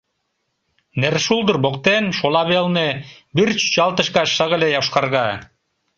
[1.01, 2.89] Нершулдыр воктен, шола велне,
[3.35, 5.27] вӱр чӱчалтыш гай шыгыле йошкарга.